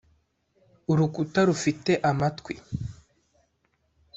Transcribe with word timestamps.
urukuta 0.91 1.39
rufite 1.49 1.91
amatwi. 2.09 2.53